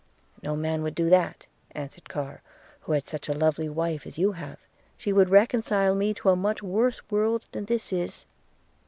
'No 0.41 0.55
man 0.55 0.81
would 0.81 0.95
do 0.95 1.11
that,' 1.11 1.45
answered 1.73 2.09
Carr, 2.09 2.41
'who 2.79 2.93
had 2.93 3.05
such 3.05 3.29
a 3.29 3.33
lovely 3.35 3.69
wife 3.69 4.07
as 4.07 4.17
you 4.17 4.31
have– 4.31 4.57
she 4.97 5.13
would 5.13 5.29
reconcile 5.29 5.93
me 5.93 6.11
to 6.15 6.29
a 6.29 6.35
much 6.35 6.63
worse 6.63 7.07
world 7.11 7.45
than 7.51 7.65
this 7.65 7.93
is.' 7.93 8.25